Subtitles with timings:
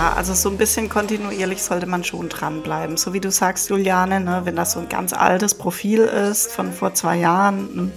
[0.00, 2.96] Also so ein bisschen kontinuierlich sollte man schon dranbleiben.
[2.96, 6.72] So wie du sagst, Juliane, ne, wenn das so ein ganz altes Profil ist von
[6.72, 7.92] vor zwei Jahren, ein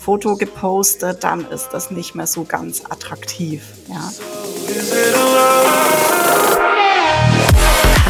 [0.00, 3.62] Foto gepostet, dann ist das nicht mehr so ganz attraktiv.
[3.88, 4.10] Ja.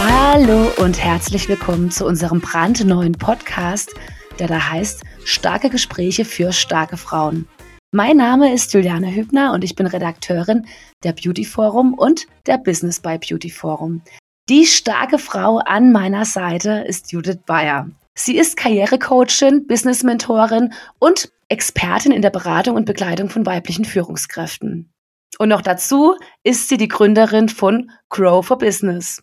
[0.08, 3.94] Hallo und herzlich willkommen zu unserem brandneuen Podcast,
[4.38, 7.46] der da heißt Starke Gespräche für starke Frauen.
[7.92, 10.66] Mein Name ist Juliane Hübner und ich bin Redakteurin
[11.04, 14.02] der Beauty Forum und der Business by Beauty Forum.
[14.48, 17.88] Die starke Frau an meiner Seite ist Judith Bayer.
[18.14, 24.90] Sie ist Karrierecoachin, Business-Mentorin und Expertin in der Beratung und Begleitung von weiblichen Führungskräften.
[25.38, 29.22] Und noch dazu ist sie die Gründerin von Grow for Business.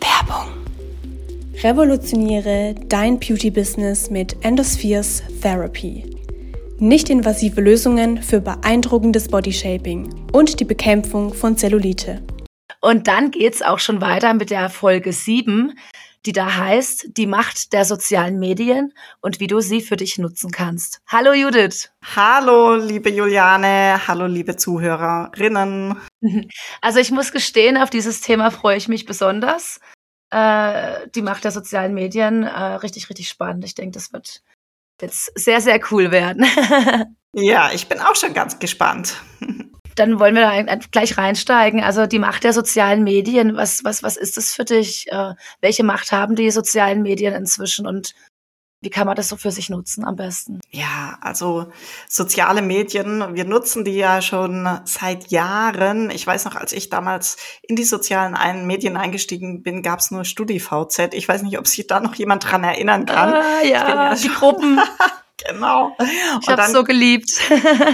[0.00, 0.50] Werbung.
[1.62, 6.13] Revolutioniere dein Beauty-Business mit Endospheres Therapy
[6.78, 12.22] nicht-invasive Lösungen für beeindruckendes Bodyshaping und die Bekämpfung von Zellulite.
[12.80, 15.78] Und dann geht's auch schon weiter mit der Folge 7,
[16.26, 20.50] die da heißt Die Macht der sozialen Medien und wie du sie für dich nutzen
[20.50, 21.00] kannst.
[21.06, 21.90] Hallo Judith.
[22.16, 25.96] Hallo liebe Juliane, hallo liebe Zuhörerinnen.
[26.80, 29.78] Also ich muss gestehen, auf dieses Thema freue ich mich besonders.
[30.30, 33.64] Äh, die Macht der sozialen Medien, äh, richtig, richtig spannend.
[33.64, 34.42] Ich denke, das wird
[35.04, 36.44] jetzt sehr, sehr cool werden.
[37.32, 39.16] ja, ich bin auch schon ganz gespannt.
[39.96, 41.80] Dann wollen wir da gleich reinsteigen.
[41.80, 45.06] Also die Macht der sozialen Medien, was, was, was ist das für dich?
[45.12, 48.12] Äh, welche Macht haben die sozialen Medien inzwischen und
[48.84, 50.60] wie kann man das so für sich nutzen am besten?
[50.70, 51.66] Ja, also
[52.08, 56.10] soziale Medien, wir nutzen die ja schon seit Jahren.
[56.10, 60.24] Ich weiß noch, als ich damals in die sozialen Medien eingestiegen bin, gab es nur
[60.24, 61.14] StudiVZ.
[61.14, 63.32] Ich weiß nicht, ob sich da noch jemand dran erinnern kann.
[63.32, 64.80] Ah, ja, ja die Gruppen.
[65.46, 65.94] Genau.
[66.40, 67.30] Ich habe so geliebt.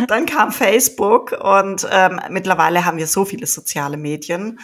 [0.07, 4.61] dann kam Facebook und ähm, mittlerweile haben wir so viele soziale Medien.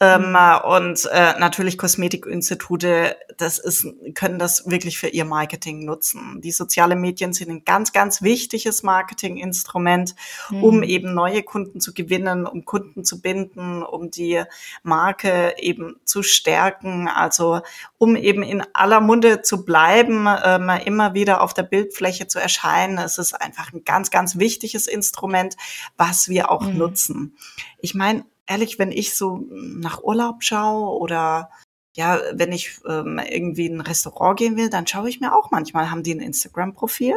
[0.00, 0.36] Ähm, mhm.
[0.62, 6.40] und äh, natürlich Kosmetikinstitute, das ist, können das wirklich für ihr Marketing nutzen.
[6.40, 10.14] Die soziale Medien sind ein ganz, ganz wichtiges Marketinginstrument,
[10.50, 10.62] mhm.
[10.62, 14.40] um eben neue Kunden zu gewinnen, um Kunden zu binden, um die
[14.84, 17.60] Marke eben zu stärken, also
[17.98, 22.98] um eben in aller Munde zu bleiben, ähm, immer wieder auf der Bildfläche zu erscheinen.
[22.98, 25.56] Es ist einfach ein ganz, ganz wichtiges Instrument,
[25.96, 26.78] was wir auch mhm.
[26.78, 27.36] nutzen.
[27.80, 31.50] Ich meine, ehrlich, wenn ich so nach Urlaub schaue oder
[31.94, 35.50] ja, wenn ich ähm, irgendwie in ein Restaurant gehen will, dann schaue ich mir auch
[35.50, 37.14] manchmal, haben die ein Instagram-Profil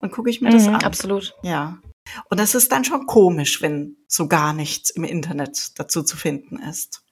[0.00, 0.82] und gucke ich mir das mhm, an.
[0.82, 1.34] Absolut.
[1.42, 1.78] Ja.
[2.30, 6.58] Und das ist dann schon komisch, wenn so gar nichts im Internet dazu zu finden
[6.58, 7.02] ist.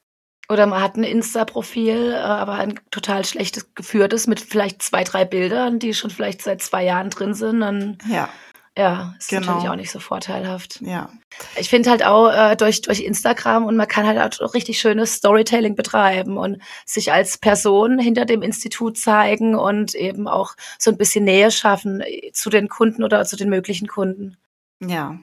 [0.48, 5.24] Oder man hat ein Insta-Profil, äh, aber ein total schlechtes geführtes mit vielleicht zwei, drei
[5.24, 7.60] Bildern, die schon vielleicht seit zwei Jahren drin sind.
[7.60, 8.28] Dann ja.
[8.78, 9.46] Ja, ist genau.
[9.46, 10.82] natürlich auch nicht so vorteilhaft.
[10.82, 11.08] Ja.
[11.58, 15.14] Ich finde halt auch äh, durch, durch Instagram und man kann halt auch richtig schönes
[15.14, 20.98] Storytelling betreiben und sich als Person hinter dem Institut zeigen und eben auch so ein
[20.98, 24.36] bisschen Nähe schaffen äh, zu den Kunden oder zu den möglichen Kunden.
[24.80, 25.18] Ja,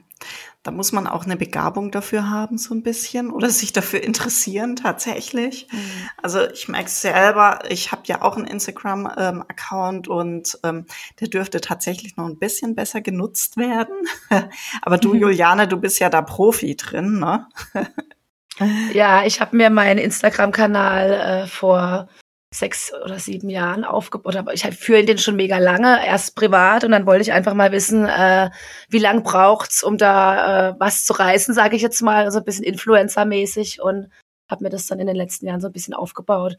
[0.64, 4.76] da muss man auch eine Begabung dafür haben, so ein bisschen, oder sich dafür interessieren
[4.76, 5.68] tatsächlich.
[5.70, 5.78] Mhm.
[6.22, 10.86] Also ich merke es selber, ich habe ja auch einen Instagram-Account ähm, und ähm,
[11.20, 13.94] der dürfte tatsächlich noch ein bisschen besser genutzt werden.
[14.82, 17.46] Aber du, Juliane, du bist ja da Profi drin, ne?
[18.94, 22.08] ja, ich habe mir meinen Instagram-Kanal äh, vor
[22.54, 24.54] sechs oder sieben Jahren aufgebaut habe.
[24.54, 28.06] Ich führe den schon mega lange, erst privat und dann wollte ich einfach mal wissen,
[28.06, 28.50] äh,
[28.88, 32.44] wie lang braucht's, um da äh, was zu reißen, sage ich jetzt mal, so ein
[32.44, 34.08] bisschen Influencer-mäßig und
[34.48, 36.56] habe mir das dann in den letzten Jahren so ein bisschen aufgebaut.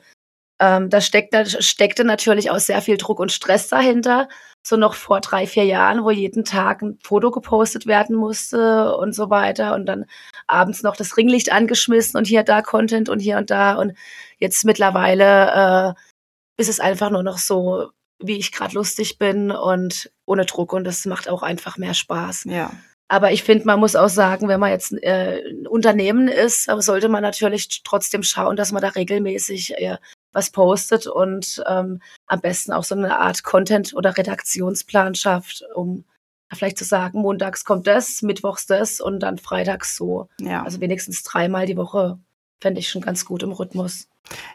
[0.60, 4.28] Ähm, da, steckt, da steckte natürlich auch sehr viel Druck und Stress dahinter.
[4.68, 9.14] So noch vor drei, vier Jahren, wo jeden Tag ein Foto gepostet werden musste und
[9.14, 9.76] so weiter.
[9.76, 10.06] Und dann
[10.48, 13.76] abends noch das Ringlicht angeschmissen und hier da Content und hier und da.
[13.76, 13.94] Und
[14.40, 20.12] jetzt mittlerweile äh, ist es einfach nur noch so, wie ich gerade lustig bin und
[20.26, 20.74] ohne Druck.
[20.74, 22.46] Und das macht auch einfach mehr Spaß.
[22.46, 22.72] Ja.
[23.08, 27.08] Aber ich finde, man muss auch sagen, wenn man jetzt äh, ein Unternehmen ist, sollte
[27.08, 29.98] man natürlich trotzdem schauen, dass man da regelmäßig äh,
[30.36, 36.04] was postet und ähm, am besten auch so eine Art Content- oder Redaktionsplan schafft, um
[36.52, 40.28] vielleicht zu sagen, montags kommt das, mittwochs das und dann freitags so.
[40.40, 40.64] Ja.
[40.64, 42.20] Also wenigstens dreimal die Woche
[42.62, 44.10] fände ich schon ganz gut im Rhythmus.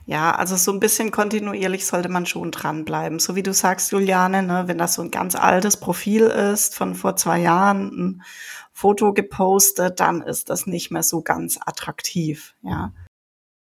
[0.05, 3.19] Ja, also so ein bisschen kontinuierlich sollte man schon dranbleiben.
[3.19, 6.94] So wie du sagst, Juliane, ne, wenn das so ein ganz altes Profil ist, von
[6.94, 8.23] vor zwei Jahren ein
[8.73, 12.93] Foto gepostet, dann ist das nicht mehr so ganz attraktiv, ja.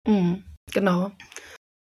[0.07, 1.11] Mhm, genau.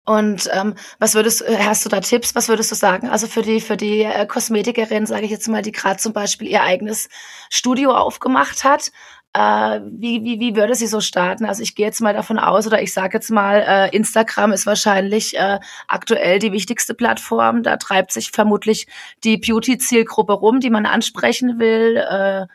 [0.08, 2.34] Und ähm, was würdest äh, hast du da Tipps?
[2.34, 3.10] Was würdest du sagen?
[3.10, 6.49] Also für die für die äh, Kosmetikerin, sage ich jetzt mal, die gerade zum Beispiel
[6.49, 7.10] ihr eigenes
[7.50, 8.90] Studio aufgemacht hat.
[9.34, 11.44] äh, wie, wie, wie würde sie so starten?
[11.44, 14.64] Also ich gehe jetzt mal davon aus, oder ich sage jetzt mal, äh, Instagram ist
[14.66, 15.58] wahrscheinlich äh,
[15.88, 17.62] aktuell die wichtigste Plattform.
[17.62, 18.87] Da treibt sich vermutlich
[19.25, 21.96] die Beauty-Zielgruppe rum, die man ansprechen will.
[21.99, 22.46] Äh,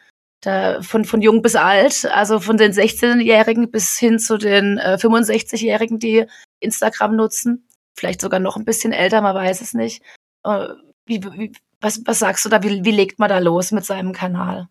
[0.41, 4.97] da von, von jung bis alt, also von den 16-Jährigen bis hin zu den äh,
[4.99, 6.25] 65-Jährigen, die
[6.63, 7.67] Instagram nutzen.
[7.95, 10.01] Vielleicht sogar noch ein bisschen älter, man weiß es nicht.
[10.43, 10.69] Äh,
[11.05, 11.51] wie, wie,
[11.81, 12.63] was, was sagst du da?
[12.63, 14.69] Wie, wie legt man da los mit seinem Kanal?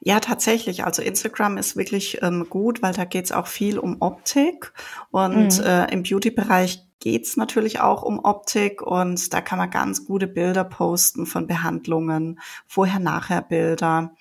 [0.00, 0.84] Ja, tatsächlich.
[0.84, 4.72] Also Instagram ist wirklich ähm, gut, weil da geht's auch viel um Optik.
[5.10, 5.64] Und mhm.
[5.64, 10.64] äh, im Beauty-Bereich geht's natürlich auch um Optik und da kann man ganz gute Bilder
[10.64, 14.14] posten von Behandlungen, vorher-nachher-Bilder,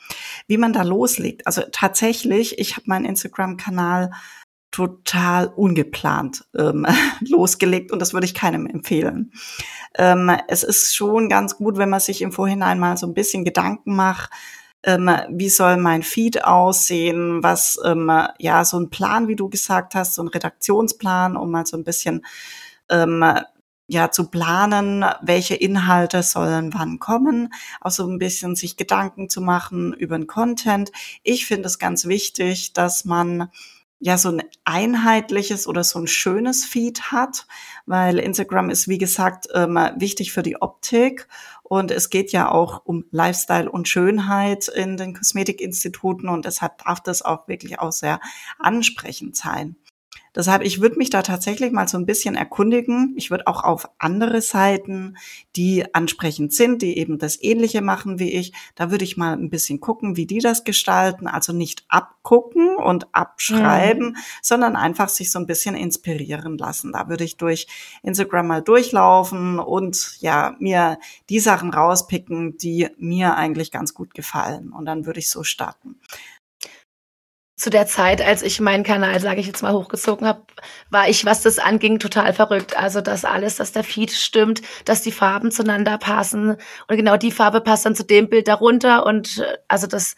[0.48, 1.48] wie man da loslegt.
[1.48, 4.12] Also tatsächlich, ich habe meinen Instagram-Kanal
[4.72, 6.86] total ungeplant ähm,
[7.22, 9.32] losgelegt und das würde ich keinem empfehlen.
[9.98, 13.46] Ähm, es ist schon ganz gut, wenn man sich im Vorhinein mal so ein bisschen
[13.46, 14.30] Gedanken macht,
[14.86, 19.96] ähm, wie soll mein Feed aussehen, was, ähm, ja, so ein Plan, wie du gesagt
[19.96, 22.26] hast, so ein Redaktionsplan, um mal so ein bisschen,
[22.90, 23.24] ähm,
[23.88, 29.42] ja, zu planen, welche Inhalte sollen wann kommen, auch so ein bisschen sich Gedanken zu
[29.42, 30.92] machen über den Content.
[31.24, 33.50] Ich finde es ganz wichtig, dass man
[34.06, 37.48] ja so ein einheitliches oder so ein schönes Feed hat,
[37.88, 41.28] weil Instagram ist, wie gesagt, ähm, wichtig für die Optik
[41.64, 47.02] und es geht ja auch um Lifestyle und Schönheit in den Kosmetikinstituten und deshalb darf
[47.02, 48.20] das auch wirklich auch sehr
[48.60, 49.76] ansprechend sein.
[50.36, 53.14] Deshalb, ich würde mich da tatsächlich mal so ein bisschen erkundigen.
[53.16, 55.18] Ich würde auch auf andere Seiten,
[55.56, 59.50] die ansprechend sind, die eben das Ähnliche machen wie ich, da würde ich mal ein
[59.50, 61.28] bisschen gucken, wie die das gestalten.
[61.28, 64.18] Also nicht abgucken und abschreiben, mhm.
[64.42, 66.92] sondern einfach sich so ein bisschen inspirieren lassen.
[66.92, 67.68] Da würde ich durch
[68.04, 71.00] Instagram mal durchlaufen und ja, mir
[71.30, 74.74] die Sachen rauspicken, die mir eigentlich ganz gut gefallen.
[74.74, 75.96] Und dann würde ich so starten
[77.58, 80.42] zu der Zeit, als ich meinen Kanal, sage ich jetzt mal, hochgezogen habe,
[80.90, 82.78] war ich, was das anging, total verrückt.
[82.78, 86.58] Also dass alles, dass der Feed stimmt, dass die Farben zueinander passen
[86.90, 90.16] und genau die Farbe passt dann zu dem Bild darunter und äh, also das,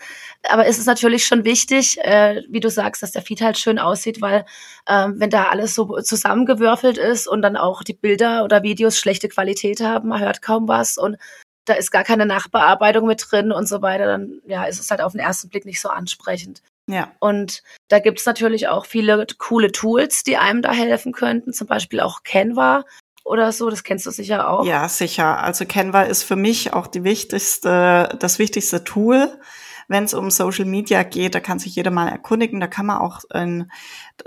[0.49, 3.77] aber es ist natürlich schon wichtig, äh, wie du sagst, dass der Feed halt schön
[3.77, 4.43] aussieht, weil
[4.87, 9.29] äh, wenn da alles so zusammengewürfelt ist und dann auch die Bilder oder Videos schlechte
[9.29, 11.17] Qualität haben, man hört kaum was und
[11.65, 15.01] da ist gar keine Nachbearbeitung mit drin und so weiter, dann ja, ist es halt
[15.01, 16.61] auf den ersten Blick nicht so ansprechend.
[16.87, 17.11] Ja.
[17.19, 21.99] Und da gibt's natürlich auch viele coole Tools, die einem da helfen könnten, zum Beispiel
[21.99, 22.85] auch Canva
[23.27, 24.65] oder so, das kennst du sicher auch.
[24.65, 25.43] Ja, sicher.
[25.43, 29.37] Also Canva ist für mich auch die wichtigste, das wichtigste Tool,
[29.89, 31.35] wenn es um Social Media geht.
[31.35, 32.61] Da kann sich jeder mal erkundigen.
[32.61, 33.69] Da kann man auch einen,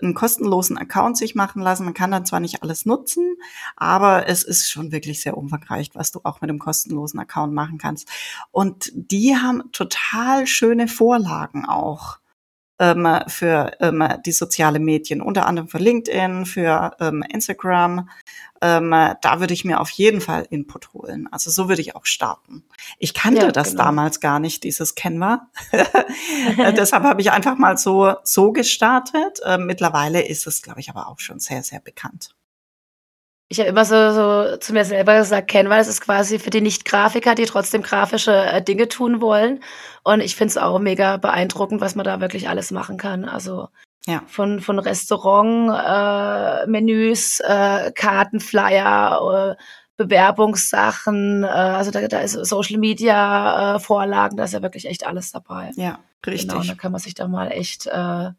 [0.03, 1.87] einen kostenlosen Account sich machen lassen.
[1.87, 3.37] Man kann dann zwar nicht alles nutzen,
[3.75, 7.79] aber es ist schon wirklich sehr umfangreich, was du auch mit dem kostenlosen Account machen
[7.79, 8.07] kannst.
[8.51, 12.20] Und die haben total schöne Vorlagen auch
[12.81, 18.09] ähm, für ähm, die soziale Medien, unter anderem für LinkedIn, für ähm, Instagram.
[18.63, 21.29] Ähm, da würde ich mir auf jeden Fall Input holen.
[21.31, 22.65] Also so würde ich auch starten.
[22.99, 23.85] Ich kannte ja, das genau.
[23.85, 25.49] damals gar nicht, dieses Canva.
[26.77, 29.41] Deshalb habe ich einfach mal so, so gestartet.
[29.47, 32.35] Ähm, mittlerweile ist es, glaube ich, aber auch schon sehr, sehr bekannt
[33.53, 36.61] ich habe immer so, so zu mir selber gesagt, Canva, das ist quasi für die
[36.61, 39.59] Nicht-Grafiker, die trotzdem grafische äh, Dinge tun wollen.
[40.05, 43.25] Und ich finde es auch mega beeindruckend, was man da wirklich alles machen kann.
[43.25, 43.67] Also
[44.07, 44.23] ja.
[44.29, 49.63] von, von Restaurant-Menüs, äh, äh, Kartenflyer, äh,
[49.97, 55.05] Bewerbungssachen, äh, also da, da ist Social Media äh, Vorlagen, da ist ja wirklich echt
[55.05, 55.73] alles dabei.
[55.75, 56.51] Ja, richtig.
[56.51, 58.31] Genau, da kann man sich da mal echt äh,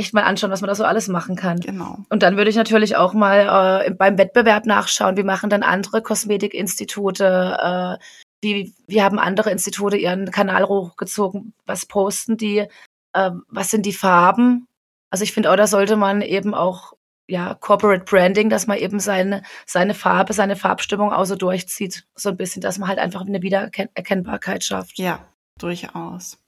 [0.00, 1.60] echt mal anschauen, was man da so alles machen kann.
[1.60, 1.98] Genau.
[2.08, 6.02] Und dann würde ich natürlich auch mal äh, beim Wettbewerb nachschauen, wie machen denn andere
[6.02, 8.04] Kosmetikinstitute, äh,
[8.42, 12.66] wie, wie haben andere Institute ihren Kanal hochgezogen, was posten die,
[13.12, 14.66] äh, was sind die Farben.
[15.10, 16.94] Also ich finde auch, da sollte man eben auch
[17.28, 22.04] ja, Corporate Branding, dass man eben seine, seine Farbe, seine Farbstimmung auch so durchzieht.
[22.16, 24.98] So ein bisschen, dass man halt einfach eine Wiedererkennbarkeit schafft.
[24.98, 25.20] Ja,
[25.58, 26.38] durchaus.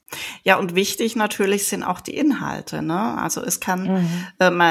[0.42, 2.82] Ja, und wichtig natürlich sind auch die Inhalte.
[2.82, 3.18] Ne?
[3.18, 4.26] Also es kann mhm.
[4.40, 4.62] ähm,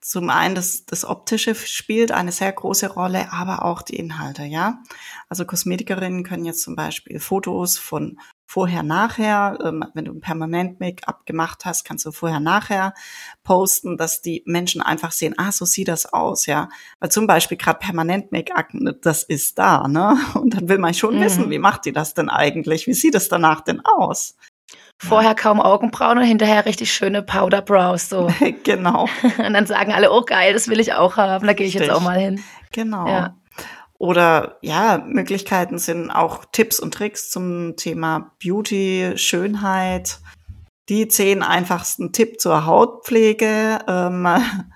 [0.00, 4.82] zum einen das, das Optische spielt eine sehr große Rolle, aber auch die Inhalte, ja.
[5.28, 8.18] Also Kosmetikerinnen können jetzt zum Beispiel Fotos von
[8.50, 12.94] vorher, nachher, ähm, wenn du ein Permanent-Make-up gemacht hast, kannst du vorher, nachher
[13.44, 16.68] posten, dass die Menschen einfach sehen, ah, so sieht das aus, ja.
[16.98, 18.70] Weil zum Beispiel gerade Permanent-Make-up,
[19.02, 20.18] das ist da, ne?
[20.34, 21.20] Und dann will man schon mhm.
[21.20, 22.88] wissen, wie macht die das denn eigentlich?
[22.88, 24.36] Wie sieht es danach denn aus?
[25.02, 28.10] Vorher kaum Augenbrauen und hinterher richtig schöne Powder Brows.
[28.10, 28.30] So.
[28.64, 29.08] genau.
[29.38, 31.46] Und dann sagen alle, oh geil, das will ich auch haben.
[31.46, 32.42] Da gehe ich jetzt auch mal hin.
[32.70, 33.08] Genau.
[33.08, 33.34] Ja.
[33.96, 40.20] Oder ja, Möglichkeiten sind auch Tipps und Tricks zum Thema Beauty, Schönheit,
[40.90, 44.28] die zehn einfachsten Tipps zur Hautpflege, ähm,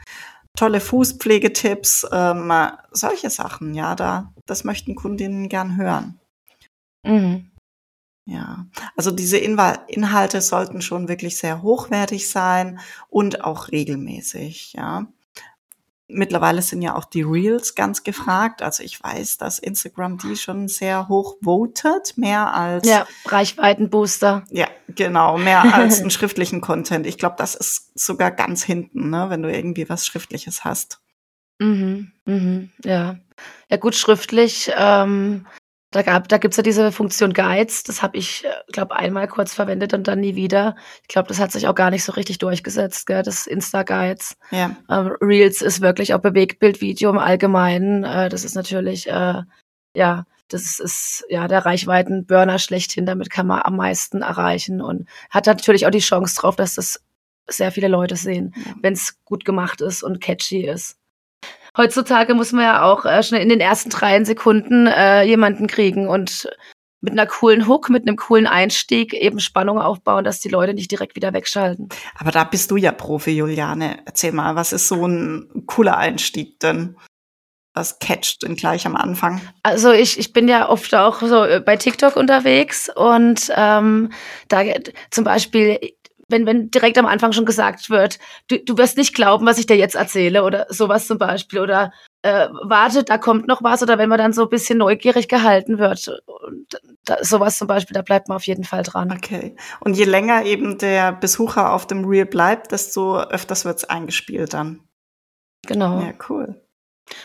[0.59, 2.53] tolle Fußpflegetipps, ähm,
[2.93, 6.19] solche Sachen, ja, da, das möchten Kundinnen gern hören.
[7.05, 7.51] Mhm.
[8.27, 8.67] Ja,
[8.97, 15.07] also diese Inhalte sollten schon wirklich sehr hochwertig sein und auch regelmäßig, ja.
[16.07, 18.61] Mittlerweile sind ja auch die Reels ganz gefragt.
[18.61, 22.87] Also ich weiß, dass Instagram die schon sehr hoch votet, mehr als.
[22.87, 24.45] Ja, Reichweitenbooster.
[24.51, 27.07] Ja, genau, mehr als einen schriftlichen Content.
[27.07, 31.01] Ich glaube, das ist sogar ganz hinten, ne, wenn du irgendwie was Schriftliches hast.
[31.59, 33.17] Mhm, mhm, ja.
[33.71, 35.47] Ja, gut, schriftlich ähm,
[35.95, 37.85] da, gab, da gibt's ja diese Funktion Guides.
[37.85, 40.75] Das habe ich, äh, glaube einmal kurz verwendet und dann nie wieder.
[41.03, 43.23] Ich glaube, das hat sich auch gar nicht so richtig durchgesetzt, gell?
[43.23, 44.37] das Insta-Guides.
[44.51, 44.77] Ja.
[44.91, 48.03] Ähm, Reels ist wirklich auch Bewegtbildvideo im Allgemeinen.
[48.03, 49.43] Äh, das ist natürlich, äh,
[49.95, 53.07] ja, das ist ja der Reichweitenburner schlechthin.
[53.07, 57.01] Damit kann man am meisten erreichen und hat natürlich auch die Chance drauf, dass das
[57.47, 58.75] sehr viele Leute sehen, ja.
[58.83, 60.99] wenn es gut gemacht ist und catchy ist
[61.77, 66.09] heutzutage muss man ja auch äh, schnell in den ersten drei Sekunden äh, jemanden kriegen
[66.09, 66.49] und
[67.05, 70.91] mit einer coolen Hook, mit einem coolen Einstieg eben Spannung aufbauen, dass die Leute nicht
[70.91, 71.91] direkt wieder wegschalten.
[72.17, 73.99] Aber da bist du ja Profi, Juliane.
[74.07, 76.97] Erzähl mal, was ist so ein cooler Einstieg denn?
[77.75, 79.41] Was catcht denn gleich am Anfang?
[79.65, 84.11] Also ich, ich bin ja oft auch so äh, bei TikTok unterwegs und ähm,
[84.49, 84.63] da
[85.11, 85.79] zum Beispiel
[86.35, 89.67] wenn, wenn direkt am Anfang schon gesagt wird, du, du wirst nicht glauben, was ich
[89.67, 93.99] dir jetzt erzähle oder sowas zum Beispiel oder äh, warte, da kommt noch was oder
[93.99, 96.09] wenn man dann so ein bisschen neugierig gehalten wird.
[96.27, 99.13] Und da, sowas zum Beispiel, da bleibt man auf jeden Fall dran.
[99.13, 99.55] Okay.
[99.81, 104.55] Und je länger eben der Besucher auf dem Reel bleibt, desto öfters wird es eingespielt
[104.55, 104.81] dann.
[105.67, 106.01] Genau.
[106.01, 106.61] Ja, cool.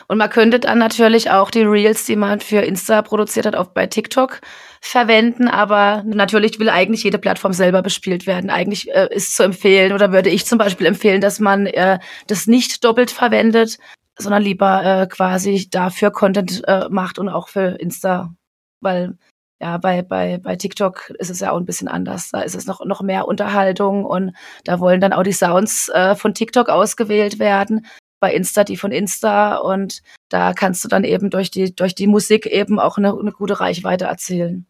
[0.08, 3.68] Und man könnte dann natürlich auch die Reels, die man für Insta produziert hat, auch
[3.68, 4.42] bei TikTok
[4.82, 5.48] verwenden.
[5.48, 8.50] Aber natürlich will eigentlich jede Plattform selber bespielt werden.
[8.50, 12.48] Eigentlich äh, ist zu empfehlen oder würde ich zum Beispiel empfehlen, dass man äh, das
[12.48, 13.78] nicht doppelt verwendet,
[14.18, 18.34] sondern lieber äh, quasi dafür Content äh, macht und auch für Insta.
[18.82, 19.18] Weil
[19.62, 22.30] ja, bei, bei, bei TikTok ist es ja auch ein bisschen anders.
[22.32, 24.34] Da ist es noch, noch mehr Unterhaltung und
[24.64, 27.86] da wollen dann auch die Sounds äh, von TikTok ausgewählt werden
[28.20, 32.08] bei Insta die von Insta und da kannst du dann eben durch die, durch die
[32.08, 34.66] Musik eben auch eine, eine gute Reichweite erzielen.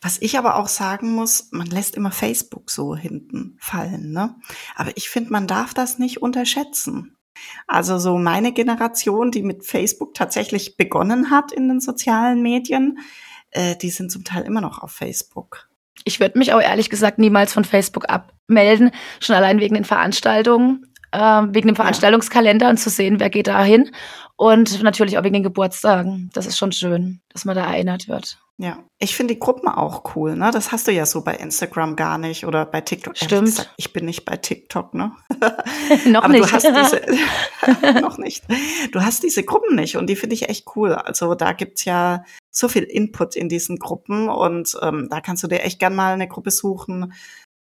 [0.00, 4.36] Was ich aber auch sagen muss, man lässt immer Facebook so hinten fallen, ne?
[4.76, 7.16] Aber ich finde, man darf das nicht unterschätzen.
[7.66, 12.98] Also so meine Generation, die mit Facebook tatsächlich begonnen hat in den sozialen Medien,
[13.50, 15.68] äh, die sind zum Teil immer noch auf Facebook.
[16.04, 20.86] Ich würde mich auch ehrlich gesagt niemals von Facebook abmelden, schon allein wegen den Veranstaltungen
[21.16, 23.90] äh, wegen dem Veranstaltungskalender und zu sehen, wer geht da hin.
[24.36, 26.30] Und natürlich auch wegen den Geburtstagen.
[26.34, 28.38] Das ist schon schön, dass man da erinnert wird.
[28.58, 30.50] Ja, ich finde die Gruppen auch cool, ne?
[30.50, 33.16] Das hast du ja so bei Instagram gar nicht oder bei TikTok.
[33.16, 33.44] Stimmt.
[33.46, 35.12] Gesagt, ich bin nicht bei TikTok, ne?
[36.06, 36.48] noch Aber nicht.
[36.48, 38.44] Du hast diese, noch nicht.
[38.92, 40.94] Du hast diese Gruppen nicht und die finde ich echt cool.
[40.94, 45.48] Also da gibt's ja so viel Input in diesen Gruppen und ähm, da kannst du
[45.48, 47.12] dir echt gern mal eine Gruppe suchen.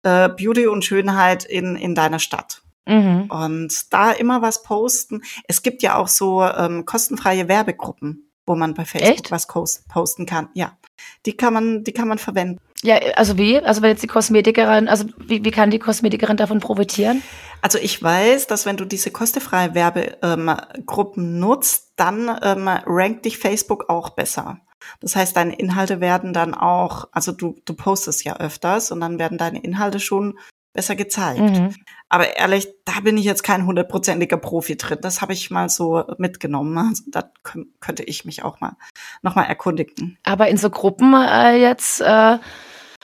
[0.03, 2.62] Äh, Beauty und Schönheit in, in deiner Stadt.
[2.85, 3.29] Mhm.
[3.29, 5.21] Und da immer was posten.
[5.47, 9.31] Es gibt ja auch so ähm, kostenfreie Werbegruppen, wo man bei Facebook Echt?
[9.31, 9.47] was
[9.87, 10.49] posten kann.
[10.53, 10.77] Ja,
[11.25, 12.59] die kann man, die kann man verwenden.
[12.83, 13.57] Ja, also wie?
[13.59, 17.23] Also wenn jetzt die Kosmetikerin, also wie, wie kann die Kosmetikerin davon profitieren?
[17.61, 23.37] Also ich weiß, dass wenn du diese kostenfreie Werbegruppen ähm, nutzt, dann ähm, rankt dich
[23.37, 24.59] Facebook auch besser.
[24.99, 29.17] Das heißt, deine Inhalte werden dann auch, also du, du postest ja öfters und dann
[29.17, 30.37] werden deine Inhalte schon
[30.73, 31.39] besser gezeigt.
[31.39, 31.75] Mhm.
[32.09, 34.99] Aber ehrlich, da bin ich jetzt kein hundertprozentiger Profi drin.
[35.01, 36.77] Das habe ich mal so mitgenommen.
[36.77, 37.31] Also da
[37.79, 38.75] könnte ich mich auch mal
[39.21, 40.17] nochmal erkundigen.
[40.23, 42.37] Aber in so Gruppen äh, jetzt äh,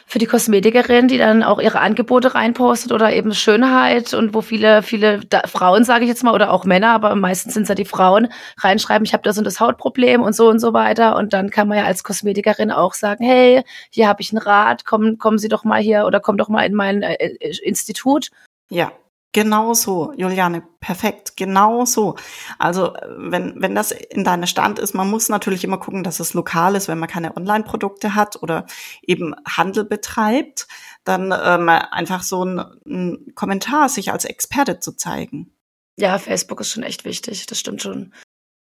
[0.09, 4.81] für die Kosmetikerin, die dann auch ihre Angebote reinpostet oder eben Schönheit und wo viele,
[4.81, 7.75] viele da, Frauen, sage ich jetzt mal, oder auch Männer, aber meistens sind es ja
[7.75, 11.15] die Frauen, reinschreiben, ich habe das und das Hautproblem und so und so weiter.
[11.15, 14.83] Und dann kann man ja als Kosmetikerin auch sagen, hey, hier habe ich einen Rat,
[14.83, 18.31] kommen, kommen Sie doch mal hier oder komm doch mal in mein äh, äh Institut.
[18.69, 18.91] Ja.
[19.31, 22.15] Genau so, Juliane, perfekt, genau so.
[22.57, 26.33] Also wenn, wenn das in deiner Stand ist, man muss natürlich immer gucken, dass es
[26.33, 28.65] lokal ist, wenn man keine Online-Produkte hat oder
[29.03, 30.67] eben Handel betreibt,
[31.03, 35.53] dann ähm, einfach so ein, ein Kommentar sich als Experte zu zeigen.
[35.95, 38.13] Ja, Facebook ist schon echt wichtig, das stimmt schon.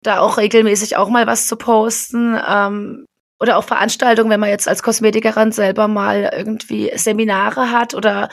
[0.01, 2.35] Da auch regelmäßig auch mal was zu posten.
[2.47, 3.05] Ähm,
[3.39, 8.29] oder auch Veranstaltungen, wenn man jetzt als Kosmetikerin selber mal irgendwie Seminare hat oder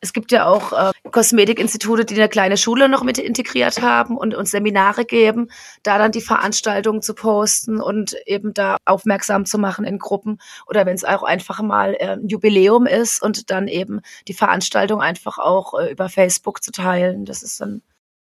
[0.00, 4.34] es gibt ja auch äh, Kosmetikinstitute, die eine kleine Schule noch mit integriert haben und
[4.34, 5.48] uns Seminare geben,
[5.82, 10.86] da dann die Veranstaltungen zu posten und eben da aufmerksam zu machen in Gruppen oder
[10.86, 15.38] wenn es auch einfach mal äh, ein Jubiläum ist und dann eben die Veranstaltung einfach
[15.38, 17.24] auch äh, über Facebook zu teilen.
[17.24, 17.82] Das ist dann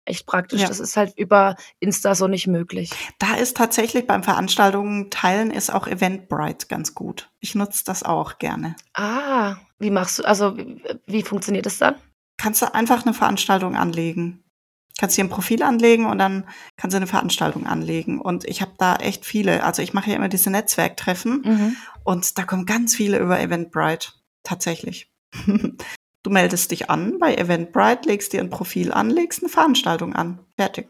[0.07, 0.61] echt praktisch.
[0.61, 0.67] Ja.
[0.67, 2.91] Das ist halt über Insta so nicht möglich.
[3.19, 7.29] Da ist tatsächlich beim Veranstaltungen teilen ist auch Eventbrite ganz gut.
[7.39, 8.75] Ich nutze das auch gerne.
[8.93, 11.95] Ah, wie machst du, also wie, wie funktioniert das dann?
[12.37, 14.43] Kannst du einfach eine Veranstaltung anlegen.
[14.99, 16.45] Kannst dir ein Profil anlegen und dann
[16.75, 18.19] kannst du eine Veranstaltung anlegen.
[18.19, 19.63] Und ich habe da echt viele.
[19.63, 21.75] Also ich mache ja immer diese Netzwerktreffen mhm.
[22.03, 24.09] und da kommen ganz viele über Eventbrite.
[24.43, 25.11] Tatsächlich.
[26.27, 30.39] Du meldest dich an bei Eventbrite, legst dir ein Profil an, legst eine Veranstaltung an.
[30.57, 30.89] Fertig.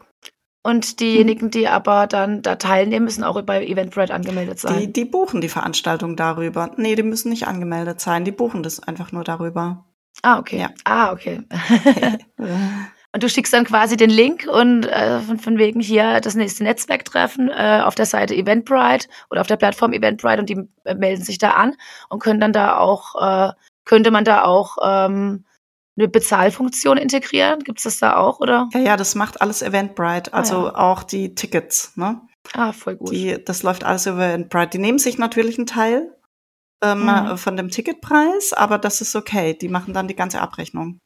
[0.64, 4.80] Und diejenigen, die aber dann da teilnehmen, müssen auch bei Eventbrite angemeldet sein.
[4.80, 6.72] Die, die buchen die Veranstaltung darüber.
[6.78, 8.26] Nee, die müssen nicht angemeldet sein.
[8.26, 9.86] Die buchen das einfach nur darüber.
[10.24, 10.58] Ah, okay.
[10.58, 10.72] Ja.
[10.86, 11.44] Ah, okay.
[13.14, 16.64] und du schickst dann quasi den Link und äh, von, von wegen hier das nächste
[16.64, 21.24] Netzwerktreffen äh, auf der Seite Eventbrite oder auf der Plattform Eventbrite und die äh, melden
[21.24, 21.76] sich da an
[22.10, 23.54] und können dann da auch äh,
[23.88, 25.46] könnte man da auch ähm,
[25.98, 27.64] eine Bezahlfunktion integrieren?
[27.64, 28.70] Gibt es das da auch, oder?
[28.74, 30.76] Ja, ja, das macht alles Eventbrite, also ah, ja.
[30.76, 32.22] auch die Tickets, ne?
[32.54, 33.12] Ah, voll gut.
[33.12, 34.70] Die, das läuft alles über Eventbrite.
[34.72, 36.16] Die nehmen sich natürlich einen Teil
[36.84, 37.38] ähm, mhm.
[37.38, 39.54] von dem Ticketpreis, aber das ist okay.
[39.60, 41.00] Die machen dann die ganze Abrechnung.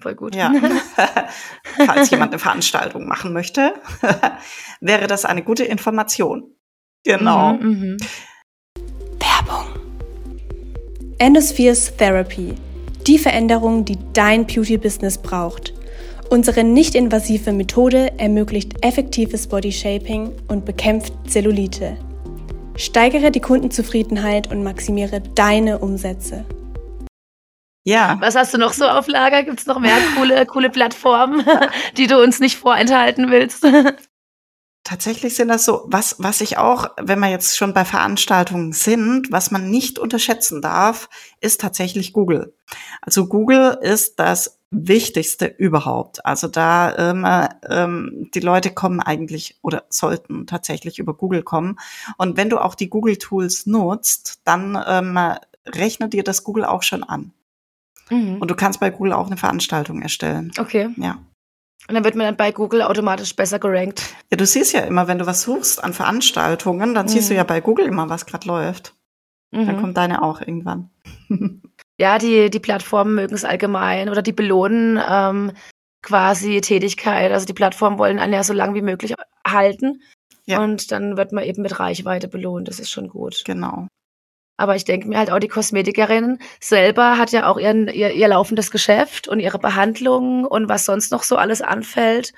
[0.00, 0.36] Voll gut.
[0.36, 0.52] Ja.
[1.86, 3.74] Falls jemand eine Veranstaltung machen möchte,
[4.80, 6.54] wäre das eine gute Information.
[7.04, 7.54] Genau.
[7.54, 8.06] Mhm, mh.
[11.20, 12.54] Endospheres Therapy.
[13.08, 15.74] Die Veränderung, die dein Beauty-Business braucht.
[16.30, 21.96] Unsere nicht-invasive Methode ermöglicht effektives Bodyshaping und bekämpft Zellulite.
[22.76, 26.44] Steigere die Kundenzufriedenheit und maximiere deine Umsätze.
[27.84, 28.16] Ja.
[28.20, 29.42] Was hast du noch so auf Lager?
[29.42, 31.44] Gibt es noch mehr coole, coole Plattformen,
[31.96, 33.66] die du uns nicht vorenthalten willst?
[34.88, 39.30] Tatsächlich sind das so, was, was ich auch, wenn wir jetzt schon bei Veranstaltungen sind,
[39.30, 41.10] was man nicht unterschätzen darf,
[41.42, 42.54] ist tatsächlich Google.
[43.02, 46.24] Also Google ist das Wichtigste überhaupt.
[46.24, 47.26] Also da ähm,
[47.68, 51.78] ähm, die Leute kommen eigentlich oder sollten tatsächlich über Google kommen.
[52.16, 55.18] Und wenn du auch die Google Tools nutzt, dann ähm,
[55.66, 57.32] rechnet dir das Google auch schon an.
[58.08, 58.38] Mhm.
[58.40, 60.50] Und du kannst bei Google auch eine Veranstaltung erstellen.
[60.58, 60.88] Okay.
[60.96, 61.18] Ja.
[61.86, 64.02] Und dann wird man dann bei Google automatisch besser gerankt.
[64.30, 67.10] Ja, du siehst ja immer, wenn du was suchst an Veranstaltungen, dann mhm.
[67.10, 67.38] siehst du mhm.
[67.38, 68.94] ja bei Google immer, was gerade läuft.
[69.50, 69.66] Mhm.
[69.66, 70.90] Dann kommt deine auch irgendwann.
[71.98, 75.52] ja, die, die Plattformen mögen es allgemein oder die belohnen ähm,
[76.02, 77.32] quasi Tätigkeit.
[77.32, 79.14] Also die Plattformen wollen einen ja so lange wie möglich
[79.46, 80.02] halten.
[80.46, 80.62] Ja.
[80.62, 82.68] Und dann wird man eben mit Reichweite belohnt.
[82.68, 83.42] Das ist schon gut.
[83.44, 83.86] Genau.
[84.58, 88.28] Aber ich denke mir halt auch, die Kosmetikerin selber hat ja auch ihren, ihr, ihr
[88.28, 92.34] laufendes Geschäft und ihre Behandlungen und was sonst noch so alles anfällt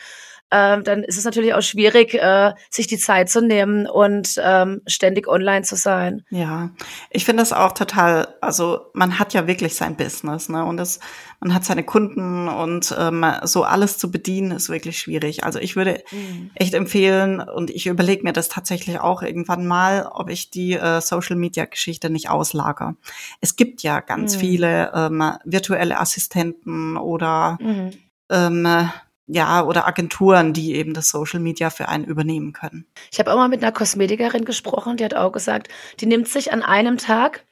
[0.51, 4.83] ähm, dann ist es natürlich auch schwierig, äh, sich die Zeit zu nehmen und ähm,
[4.87, 6.23] ständig online zu sein.
[6.31, 6.71] Ja,
[7.11, 10.65] ich finde das auch total, also man hat ja wirklich sein Business, ne?
[10.65, 10.99] Und das,
[11.39, 15.45] man hat seine Kunden und ähm, so alles zu bedienen ist wirklich schwierig.
[15.45, 16.51] Also ich würde mhm.
[16.55, 21.01] echt empfehlen und ich überlege mir das tatsächlich auch irgendwann mal, ob ich die äh,
[21.01, 22.97] Social Media Geschichte nicht auslager.
[23.41, 24.41] Es gibt ja ganz mhm.
[24.41, 27.91] viele ähm, virtuelle Assistenten oder mhm.
[28.31, 28.91] ähm,
[29.33, 32.87] ja, oder Agenturen, die eben das Social Media für einen übernehmen können.
[33.13, 35.69] Ich habe auch mal mit einer Kosmetikerin gesprochen, die hat auch gesagt,
[36.01, 37.45] die nimmt sich an einem Tag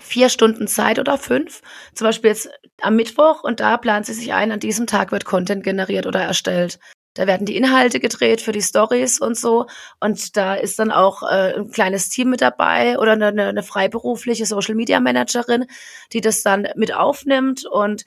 [0.00, 1.62] vier Stunden Zeit oder fünf,
[1.94, 5.24] zum Beispiel jetzt am Mittwoch und da plant sie sich ein, an diesem Tag wird
[5.24, 6.78] Content generiert oder erstellt.
[7.16, 9.64] Da werden die Inhalte gedreht für die Stories und so.
[10.00, 14.44] Und da ist dann auch äh, ein kleines Team mit dabei oder eine, eine freiberufliche
[14.44, 15.64] Social Media Managerin,
[16.12, 18.04] die das dann mit aufnimmt und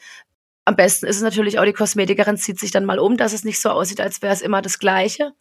[0.69, 3.43] am besten ist es natürlich auch, die Kosmetikerin zieht sich dann mal um, dass es
[3.43, 5.33] nicht so aussieht, als wäre es immer das Gleiche.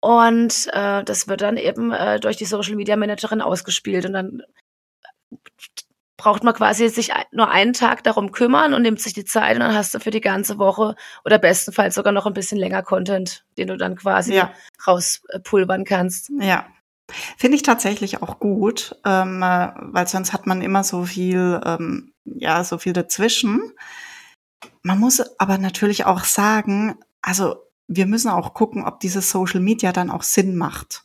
[0.00, 4.04] Und äh, das wird dann eben äh, durch die Social Media Managerin ausgespielt.
[4.04, 4.42] Und dann
[6.16, 9.60] braucht man quasi sich nur einen Tag darum kümmern und nimmt sich die Zeit und
[9.60, 13.44] dann hast du für die ganze Woche oder bestenfalls sogar noch ein bisschen länger Content,
[13.58, 14.52] den du dann quasi ja.
[14.86, 16.32] rauspulvern kannst.
[16.40, 16.66] Ja.
[17.36, 22.12] Finde ich tatsächlich auch gut, ähm, äh, weil sonst hat man immer so viel, ähm,
[22.24, 23.72] ja, so viel dazwischen.
[24.82, 27.56] Man muss aber natürlich auch sagen, also
[27.88, 31.04] wir müssen auch gucken, ob dieses Social Media dann auch Sinn macht.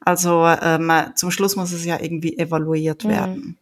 [0.00, 3.08] Also ähm, zum Schluss muss es ja irgendwie evaluiert mhm.
[3.08, 3.58] werden.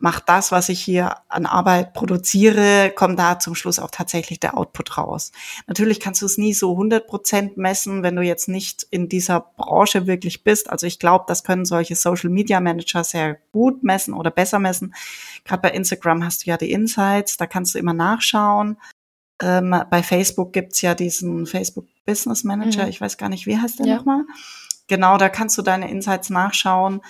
[0.00, 4.56] Macht das, was ich hier an Arbeit produziere, kommt da zum Schluss auch tatsächlich der
[4.56, 5.30] Output raus.
[5.66, 9.40] Natürlich kannst du es nie so 100 Prozent messen, wenn du jetzt nicht in dieser
[9.40, 10.70] Branche wirklich bist.
[10.70, 14.94] Also ich glaube, das können solche Social Media Manager sehr gut messen oder besser messen.
[15.44, 18.78] Gerade bei Instagram hast du ja die Insights, da kannst du immer nachschauen.
[19.42, 22.88] Ähm, bei Facebook gibt's ja diesen Facebook Business Manager, mhm.
[22.88, 23.96] ich weiß gar nicht, wie heißt der ja.
[23.96, 24.24] nochmal?
[24.88, 27.02] Genau, da kannst du deine Insights nachschauen.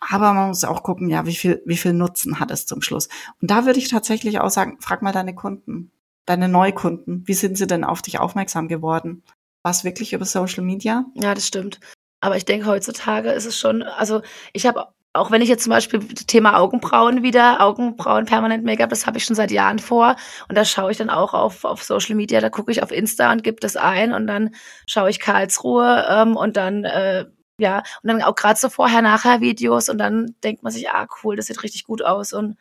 [0.00, 3.08] Aber man muss auch gucken, ja, wie viel, wie viel Nutzen hat es zum Schluss?
[3.40, 5.90] Und da würde ich tatsächlich auch sagen, frag mal deine Kunden,
[6.24, 7.26] deine Neukunden.
[7.26, 9.24] Wie sind sie denn auf dich aufmerksam geworden?
[9.62, 11.04] War es wirklich über Social Media?
[11.14, 11.80] Ja, das stimmt.
[12.20, 15.70] Aber ich denke, heutzutage ist es schon, also ich habe auch wenn ich jetzt zum
[15.70, 20.16] Beispiel Thema Augenbrauen wieder, Augenbrauen permanent Make-up, das habe ich schon seit Jahren vor.
[20.48, 23.32] Und da schaue ich dann auch auf, auf Social Media, da gucke ich auf Insta
[23.32, 24.54] und gebe das ein und dann
[24.86, 27.24] schaue ich Karlsruhe ähm, und dann äh,
[27.58, 31.46] ja, und dann auch gerade so Vorher-Nachher-Videos und dann denkt man sich, ah, cool, das
[31.46, 32.56] sieht richtig gut aus und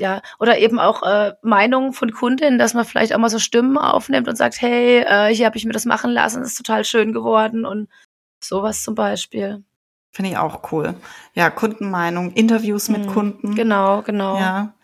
[0.00, 3.78] ja, oder eben auch äh, Meinungen von Kundinnen, dass man vielleicht auch mal so Stimmen
[3.78, 6.84] aufnimmt und sagt, hey, äh, hier habe ich mir das machen lassen, das ist total
[6.84, 7.88] schön geworden und
[8.42, 9.62] sowas zum Beispiel.
[10.12, 10.94] Finde ich auch cool.
[11.34, 13.12] Ja, Kundenmeinung, Interviews mit mhm.
[13.12, 13.54] Kunden.
[13.54, 14.36] Genau, genau.
[14.38, 14.74] Ja.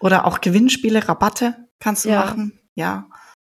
[0.00, 2.20] Oder auch Gewinnspiele, Rabatte kannst du ja.
[2.24, 2.58] machen.
[2.74, 3.06] Ja.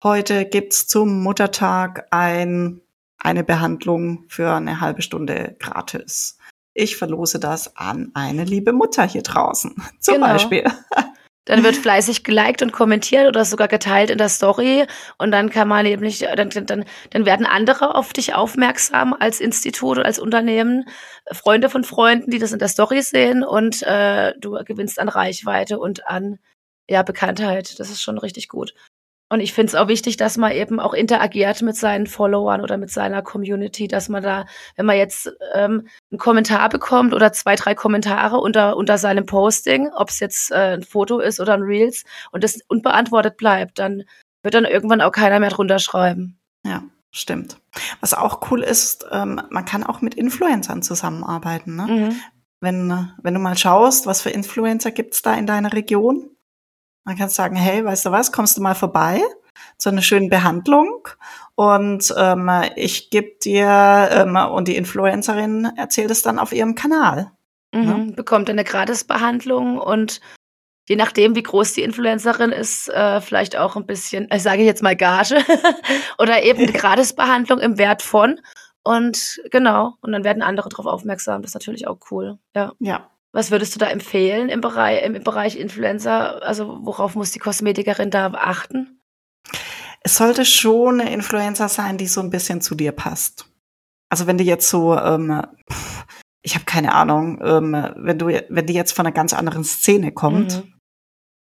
[0.04, 2.82] Heute gibt's zum Muttertag ein
[3.20, 6.38] eine Behandlung für eine halbe Stunde gratis.
[6.74, 10.28] Ich verlose das an eine liebe Mutter hier draußen, zum genau.
[10.28, 10.64] Beispiel.
[11.50, 14.86] Dann wird fleißig geliked und kommentiert oder sogar geteilt in der Story.
[15.18, 19.40] Und dann kann man eben nicht, dann, dann, dann werden andere auf dich aufmerksam als
[19.40, 20.86] Institut oder als Unternehmen,
[21.32, 25.80] Freunde von Freunden, die das in der Story sehen und äh, du gewinnst an Reichweite
[25.80, 26.38] und an
[26.88, 27.80] ja, Bekanntheit.
[27.80, 28.76] Das ist schon richtig gut.
[29.32, 32.78] Und ich finde es auch wichtig, dass man eben auch interagiert mit seinen Followern oder
[32.78, 37.56] mit seiner Community, dass man da, wenn man jetzt ähm, einen Kommentar bekommt oder zwei,
[37.56, 41.62] drei Kommentare unter, unter seinem Posting, ob es jetzt äh, ein Foto ist oder ein
[41.62, 44.04] Reels und das unbeantwortet bleibt, dann
[44.42, 46.40] wird dann irgendwann auch keiner mehr drunter schreiben.
[46.66, 47.58] Ja, stimmt.
[48.02, 51.76] Was auch cool ist, ähm, man kann auch mit Influencern zusammenarbeiten.
[51.76, 51.86] Ne?
[51.86, 52.22] Mhm.
[52.62, 56.32] Wenn, wenn du mal schaust, was für Influencer gibt's da in deiner Region,
[57.10, 59.20] man kann sagen, hey, weißt du was, kommst du mal vorbei
[59.80, 61.08] zu einer schönen Behandlung
[61.56, 67.32] und ähm, ich gebe dir ähm, und die Influencerin erzählt es dann auf ihrem Kanal.
[67.74, 68.14] Mhm, ne?
[68.16, 70.22] Bekommt eine Gratisbehandlung und
[70.88, 74.84] je nachdem, wie groß die Influencerin ist, äh, vielleicht auch ein bisschen, ich sage jetzt
[74.84, 75.44] mal Gage
[76.20, 78.40] oder eben eine Gratisbehandlung im Wert von.
[78.84, 81.42] Und genau, und dann werden andere darauf aufmerksam.
[81.42, 82.38] Das ist natürlich auch cool.
[82.56, 82.74] Ja.
[82.78, 86.42] Ja, was würdest du da empfehlen im Bereich, im Bereich Influencer?
[86.44, 89.00] Also worauf muss die Kosmetikerin da achten?
[90.02, 93.46] Es sollte schon eine Influencer sein, die so ein bisschen zu dir passt.
[94.10, 95.44] Also wenn die jetzt so, ähm,
[96.42, 100.12] ich habe keine Ahnung, ähm, wenn du, wenn die jetzt von einer ganz anderen Szene
[100.12, 100.74] kommt, mhm.